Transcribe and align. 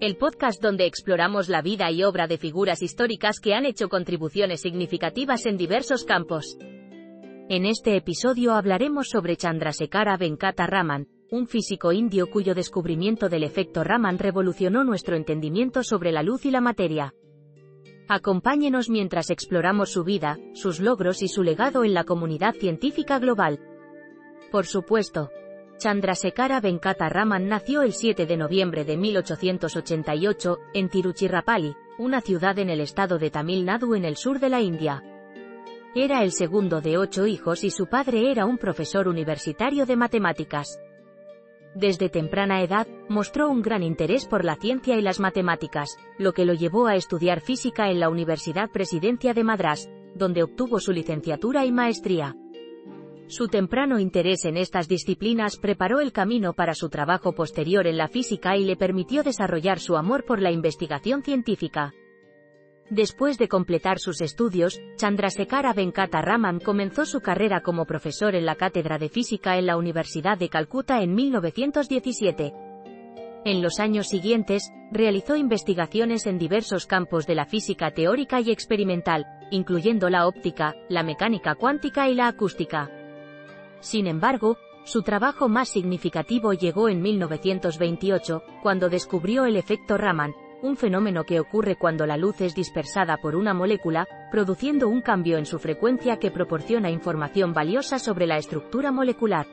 el 0.00 0.16
podcast 0.16 0.62
donde 0.62 0.86
exploramos 0.86 1.50
la 1.50 1.60
vida 1.60 1.90
y 1.90 2.04
obra 2.04 2.26
de 2.26 2.38
figuras 2.38 2.80
históricas 2.80 3.38
que 3.38 3.52
han 3.52 3.66
hecho 3.66 3.90
contribuciones 3.90 4.62
significativas 4.62 5.44
en 5.44 5.58
diversos 5.58 6.04
campos. 6.04 6.56
En 7.50 7.66
este 7.66 7.96
episodio 7.96 8.54
hablaremos 8.54 9.10
sobre 9.10 9.36
Chandrasekhara 9.36 10.16
Venkata 10.16 10.66
Raman, 10.66 11.06
un 11.30 11.46
físico 11.46 11.92
indio 11.92 12.30
cuyo 12.30 12.54
descubrimiento 12.54 13.28
del 13.28 13.44
efecto 13.44 13.84
Raman 13.84 14.18
revolucionó 14.18 14.84
nuestro 14.84 15.16
entendimiento 15.16 15.82
sobre 15.82 16.12
la 16.12 16.22
luz 16.22 16.46
y 16.46 16.50
la 16.50 16.62
materia. 16.62 17.14
Acompáñenos 18.08 18.88
mientras 18.88 19.28
exploramos 19.28 19.92
su 19.92 20.02
vida, 20.02 20.38
sus 20.54 20.80
logros 20.80 21.22
y 21.22 21.28
su 21.28 21.42
legado 21.42 21.84
en 21.84 21.92
la 21.92 22.04
comunidad 22.04 22.54
científica 22.54 23.18
global. 23.18 23.60
Por 24.50 24.64
supuesto, 24.64 25.30
Chandrasekhara 25.80 26.60
Venkata 26.60 27.08
Raman 27.08 27.48
nació 27.48 27.80
el 27.80 27.94
7 27.94 28.26
de 28.26 28.36
noviembre 28.36 28.84
de 28.84 28.98
1888, 28.98 30.58
en 30.74 30.90
Tiruchirapalli, 30.90 31.74
una 31.96 32.20
ciudad 32.20 32.58
en 32.58 32.68
el 32.68 32.82
estado 32.82 33.18
de 33.18 33.30
Tamil 33.30 33.64
Nadu 33.64 33.94
en 33.94 34.04
el 34.04 34.16
sur 34.16 34.40
de 34.40 34.50
la 34.50 34.60
India. 34.60 35.02
Era 35.94 36.22
el 36.22 36.32
segundo 36.32 36.82
de 36.82 36.98
ocho 36.98 37.26
hijos 37.26 37.64
y 37.64 37.70
su 37.70 37.86
padre 37.86 38.30
era 38.30 38.44
un 38.44 38.58
profesor 38.58 39.08
universitario 39.08 39.86
de 39.86 39.96
matemáticas. 39.96 40.78
Desde 41.74 42.10
temprana 42.10 42.62
edad, 42.62 42.86
mostró 43.08 43.48
un 43.48 43.62
gran 43.62 43.82
interés 43.82 44.26
por 44.26 44.44
la 44.44 44.56
ciencia 44.56 44.98
y 44.98 45.00
las 45.00 45.18
matemáticas, 45.18 45.96
lo 46.18 46.34
que 46.34 46.44
lo 46.44 46.52
llevó 46.52 46.88
a 46.88 46.96
estudiar 46.96 47.40
física 47.40 47.88
en 47.88 48.00
la 48.00 48.10
Universidad 48.10 48.68
Presidencia 48.70 49.32
de 49.32 49.44
Madras, 49.44 49.88
donde 50.14 50.42
obtuvo 50.42 50.78
su 50.78 50.92
licenciatura 50.92 51.64
y 51.64 51.72
maestría. 51.72 52.36
Su 53.30 53.46
temprano 53.46 54.00
interés 54.00 54.44
en 54.44 54.56
estas 54.56 54.88
disciplinas 54.88 55.56
preparó 55.56 56.00
el 56.00 56.10
camino 56.10 56.52
para 56.52 56.74
su 56.74 56.88
trabajo 56.88 57.32
posterior 57.32 57.86
en 57.86 57.96
la 57.96 58.08
física 58.08 58.56
y 58.56 58.64
le 58.64 58.74
permitió 58.74 59.22
desarrollar 59.22 59.78
su 59.78 59.96
amor 59.96 60.24
por 60.24 60.42
la 60.42 60.50
investigación 60.50 61.22
científica. 61.22 61.94
Después 62.90 63.38
de 63.38 63.46
completar 63.46 64.00
sus 64.00 64.20
estudios, 64.20 64.80
Chandrasekhara 64.96 65.72
Venkata 65.72 66.20
Raman 66.22 66.58
comenzó 66.58 67.06
su 67.06 67.20
carrera 67.20 67.60
como 67.60 67.86
profesor 67.86 68.34
en 68.34 68.44
la 68.44 68.56
Cátedra 68.56 68.98
de 68.98 69.08
Física 69.08 69.58
en 69.58 69.66
la 69.66 69.76
Universidad 69.76 70.36
de 70.36 70.48
Calcuta 70.48 71.00
en 71.00 71.14
1917. 71.14 72.52
En 73.44 73.62
los 73.62 73.78
años 73.78 74.08
siguientes, 74.08 74.72
realizó 74.90 75.36
investigaciones 75.36 76.26
en 76.26 76.36
diversos 76.36 76.84
campos 76.86 77.28
de 77.28 77.36
la 77.36 77.46
física 77.46 77.92
teórica 77.92 78.40
y 78.40 78.50
experimental, 78.50 79.24
incluyendo 79.52 80.10
la 80.10 80.26
óptica, 80.26 80.74
la 80.88 81.04
mecánica 81.04 81.54
cuántica 81.54 82.08
y 82.08 82.16
la 82.16 82.26
acústica. 82.26 82.90
Sin 83.80 84.06
embargo, 84.06 84.58
su 84.84 85.02
trabajo 85.02 85.48
más 85.48 85.68
significativo 85.68 86.52
llegó 86.52 86.88
en 86.88 87.02
1928, 87.02 88.42
cuando 88.62 88.88
descubrió 88.88 89.44
el 89.44 89.56
efecto 89.56 89.96
Raman, 89.96 90.34
un 90.62 90.76
fenómeno 90.76 91.24
que 91.24 91.40
ocurre 91.40 91.76
cuando 91.76 92.06
la 92.06 92.16
luz 92.16 92.40
es 92.40 92.54
dispersada 92.54 93.16
por 93.16 93.34
una 93.34 93.54
molécula, 93.54 94.06
produciendo 94.30 94.88
un 94.88 95.00
cambio 95.00 95.38
en 95.38 95.46
su 95.46 95.58
frecuencia 95.58 96.18
que 96.18 96.30
proporciona 96.30 96.90
información 96.90 97.52
valiosa 97.52 97.98
sobre 97.98 98.26
la 98.26 98.36
estructura 98.36 98.92
molecular. 98.92 99.46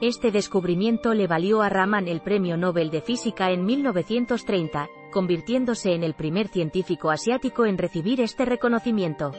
Este 0.00 0.30
descubrimiento 0.30 1.12
le 1.12 1.26
valió 1.26 1.62
a 1.62 1.68
Raman 1.68 2.08
el 2.08 2.20
Premio 2.20 2.56
Nobel 2.56 2.90
de 2.90 3.02
Física 3.02 3.50
en 3.50 3.64
1930, 3.64 4.88
convirtiéndose 5.12 5.92
en 5.92 6.02
el 6.02 6.14
primer 6.14 6.48
científico 6.48 7.10
asiático 7.10 7.66
en 7.66 7.76
recibir 7.76 8.20
este 8.20 8.46
reconocimiento. 8.46 9.32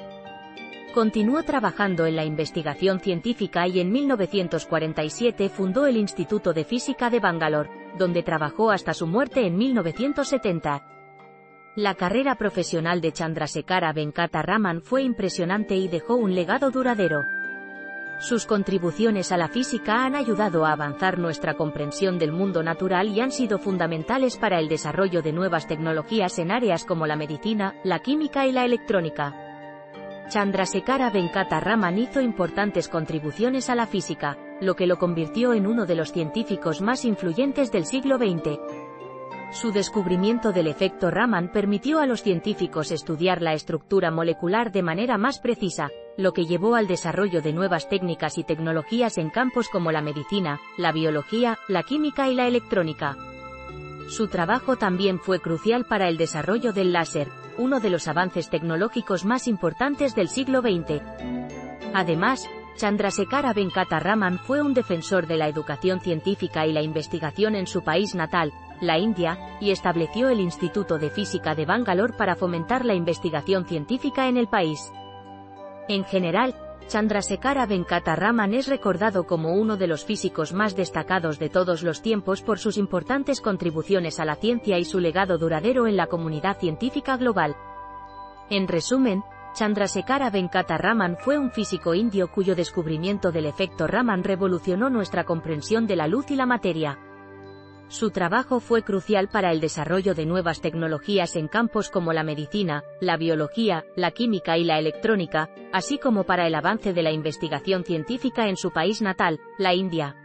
Continuó 0.94 1.44
trabajando 1.44 2.06
en 2.06 2.18
la 2.18 2.26
investigación 2.26 3.00
científica 3.00 3.66
y 3.66 3.80
en 3.80 3.94
1947 3.94 5.48
fundó 5.48 5.86
el 5.86 5.96
Instituto 5.96 6.52
de 6.52 6.66
Física 6.66 7.10
de 7.10 7.22
Bangalore, 7.22 7.70
donde 7.98 8.24
trabajó 8.24 8.72
hasta 8.72 8.94
su 8.94 9.08
muerte 9.08 9.48
en 9.48 9.58
1970. 9.58 10.84
La 11.78 11.96
carrera 11.96 12.36
profesional 12.36 13.00
de 13.00 13.14
Chandrasekhara 13.14 13.94
Venkata 13.94 14.42
Raman 14.42 14.82
fue 14.82 15.04
impresionante 15.04 15.78
y 15.78 15.88
dejó 15.88 16.16
un 16.16 16.36
legado 16.36 16.72
duradero. 16.72 17.24
Sus 18.20 18.46
contribuciones 18.46 19.32
a 19.32 19.38
la 19.38 19.48
física 19.48 20.04
han 20.04 20.16
ayudado 20.16 20.66
a 20.66 20.74
avanzar 20.74 21.18
nuestra 21.18 21.54
comprensión 21.54 22.20
del 22.20 22.34
mundo 22.34 22.64
natural 22.64 23.08
y 23.08 23.22
han 23.22 23.32
sido 23.32 23.60
fundamentales 23.60 24.36
para 24.36 24.60
el 24.60 24.68
desarrollo 24.68 25.22
de 25.22 25.32
nuevas 25.32 25.68
tecnologías 25.68 26.38
en 26.38 26.52
áreas 26.52 26.84
como 26.84 27.08
la 27.08 27.16
medicina, 27.16 27.76
la 27.86 28.00
química 28.00 28.46
y 28.46 28.52
la 28.52 28.66
electrónica. 28.66 29.51
Chandrasekhara 30.32 31.10
Venkata 31.10 31.60
Raman 31.60 31.98
hizo 31.98 32.22
importantes 32.22 32.88
contribuciones 32.88 33.70
a 33.70 33.76
la 33.76 33.86
física, 33.86 34.38
lo 34.62 34.78
que 34.78 34.88
lo 34.88 34.98
convirtió 34.98 35.54
en 35.54 35.68
uno 35.68 35.86
de 35.86 35.96
los 35.96 36.14
científicos 36.14 36.80
más 36.80 37.04
influyentes 37.04 37.70
del 37.70 37.86
siglo 37.86 38.18
XX. 38.18 38.58
Su 39.52 39.74
descubrimiento 39.74 40.54
del 40.54 40.68
efecto 40.68 41.12
Raman 41.12 41.52
permitió 41.52 42.00
a 42.00 42.06
los 42.06 42.24
científicos 42.24 42.92
estudiar 42.92 43.42
la 43.42 43.52
estructura 43.52 44.10
molecular 44.10 44.72
de 44.72 44.82
manera 44.82 45.18
más 45.18 45.40
precisa, 45.40 45.90
lo 46.16 46.32
que 46.32 46.46
llevó 46.46 46.76
al 46.76 46.88
desarrollo 46.88 47.42
de 47.42 47.52
nuevas 47.52 47.90
técnicas 47.90 48.38
y 48.38 48.46
tecnologías 48.46 49.18
en 49.18 49.32
campos 49.32 49.68
como 49.68 49.92
la 49.92 50.02
medicina, 50.02 50.62
la 50.78 50.94
biología, 50.94 51.60
la 51.68 51.84
química 51.84 52.30
y 52.30 52.36
la 52.36 52.48
electrónica. 52.48 53.18
Su 54.08 54.30
trabajo 54.30 54.78
también 54.78 55.20
fue 55.20 55.42
crucial 55.42 55.84
para 55.84 56.08
el 56.08 56.16
desarrollo 56.16 56.72
del 56.72 56.94
láser, 56.94 57.28
uno 57.62 57.80
de 57.80 57.90
los 57.90 58.08
avances 58.08 58.50
tecnológicos 58.50 59.24
más 59.24 59.48
importantes 59.48 60.16
del 60.16 60.28
siglo 60.28 60.62
XX. 60.62 61.02
Además, 61.94 62.50
Chandrasekhara 62.76 63.54
Venkata 63.54 64.00
Raman 64.00 64.40
fue 64.40 64.62
un 64.62 64.74
defensor 64.74 65.28
de 65.28 65.38
la 65.38 65.48
educación 65.48 66.00
científica 66.00 66.66
y 66.66 66.74
la 66.74 66.82
investigación 66.82 67.56
en 67.56 67.68
su 67.68 67.84
país 67.84 68.16
natal, 68.16 68.52
la 68.82 68.98
India, 68.98 69.38
y 69.60 69.70
estableció 69.70 70.30
el 70.30 70.40
Instituto 70.40 70.98
de 70.98 71.12
Física 71.12 71.54
de 71.54 71.66
Bangalore 71.66 72.14
para 72.14 72.36
fomentar 72.36 72.84
la 72.84 72.96
investigación 72.96 73.66
científica 73.66 74.28
en 74.28 74.38
el 74.38 74.48
país. 74.48 74.92
En 75.88 76.04
general, 76.06 76.56
Chandrasekhara 76.88 77.66
Venkata 77.66 78.16
Raman 78.16 78.54
es 78.54 78.68
recordado 78.68 79.26
como 79.26 79.54
uno 79.54 79.78
de 79.78 79.88
los 79.88 80.04
físicos 80.04 80.54
más 80.54 80.76
destacados 80.76 81.40
de 81.40 81.50
todos 81.50 81.84
los 81.84 82.02
tiempos 82.02 82.42
por 82.42 82.60
sus 82.60 82.78
importantes 82.78 83.40
contribuciones 83.40 84.20
a 84.20 84.26
la 84.26 84.36
ciencia 84.36 84.78
y 84.78 84.86
su 84.86 85.00
legado 85.00 85.38
duradero 85.38 85.88
en 85.88 85.96
la 85.96 86.08
comunidad 86.08 86.60
científica 86.60 87.18
global. 87.18 87.56
En 88.50 88.68
resumen, 88.68 89.24
Chandrasekhara 89.54 90.30
Venkata 90.30 90.78
Raman 90.78 91.18
fue 91.18 91.38
un 91.38 91.52
físico 91.52 91.94
indio 91.94 92.32
cuyo 92.32 92.56
descubrimiento 92.56 93.32
del 93.32 93.46
efecto 93.46 93.88
Raman 93.88 94.24
revolucionó 94.24 94.90
nuestra 94.90 95.24
comprensión 95.24 95.88
de 95.88 95.96
la 95.96 96.08
luz 96.08 96.32
y 96.32 96.36
la 96.36 96.46
materia. 96.46 96.98
Su 97.92 98.10
trabajo 98.10 98.62
fue 98.62 98.84
crucial 98.84 99.28
para 99.28 99.52
el 99.52 99.60
desarrollo 99.60 100.16
de 100.16 100.26
nuevas 100.26 100.62
tecnologías 100.62 101.36
en 101.36 101.50
campos 101.50 101.90
como 101.90 102.14
la 102.14 102.24
medicina, 102.24 102.86
la 103.02 103.18
biología, 103.18 103.84
la 103.98 104.12
química 104.12 104.58
y 104.58 104.64
la 104.64 104.80
electrónica, 104.80 105.50
así 105.74 105.98
como 105.98 106.24
para 106.24 106.48
el 106.48 106.56
avance 106.56 106.94
de 106.94 107.04
la 107.04 107.12
investigación 107.12 107.84
científica 107.84 108.48
en 108.48 108.56
su 108.56 108.72
país 108.72 109.02
natal, 109.02 109.42
la 109.58 109.74
India. 109.74 110.16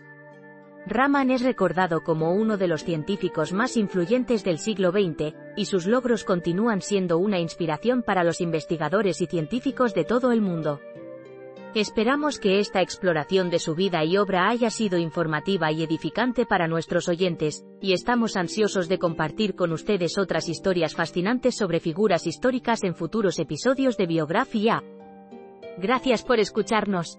Raman 0.87 1.33
es 1.33 1.43
recordado 1.43 2.05
como 2.05 2.35
uno 2.35 2.57
de 2.57 2.69
los 2.69 2.85
científicos 2.85 3.53
más 3.53 3.77
influyentes 3.77 4.45
del 4.45 4.61
siglo 4.61 4.93
XX, 4.93 5.35
y 5.57 5.65
sus 5.65 5.87
logros 5.87 6.23
continúan 6.23 6.81
siendo 6.81 7.19
una 7.19 7.41
inspiración 7.41 8.05
para 8.05 8.23
los 8.23 8.41
investigadores 8.41 9.21
y 9.21 9.27
científicos 9.27 9.93
de 9.93 10.05
todo 10.05 10.31
el 10.31 10.41
mundo. 10.41 10.79
Esperamos 11.77 12.39
que 12.39 12.59
esta 12.59 12.81
exploración 12.81 13.51
de 13.51 13.59
su 13.59 13.75
vida 13.75 14.03
y 14.03 14.17
obra 14.17 14.49
haya 14.49 14.71
sido 14.71 14.97
informativa 14.97 15.71
y 15.71 15.83
edificante 15.83 16.47
para 16.47 16.69
nuestros 16.69 17.07
oyentes, 17.07 17.67
y 17.83 17.93
estamos 17.93 18.39
ansiosos 18.39 18.89
de 18.89 18.99
compartir 18.99 19.55
con 19.55 19.73
ustedes 19.73 20.17
otras 20.17 20.49
historias 20.49 20.95
fascinantes 20.95 21.55
sobre 21.55 21.81
figuras 21.81 22.27
históricas 22.27 22.83
en 22.83 22.95
futuros 22.95 23.39
episodios 23.39 23.99
de 23.99 24.07
Biografía. 24.07 24.83
Gracias 25.77 26.23
por 26.23 26.41
escucharnos. 26.41 27.19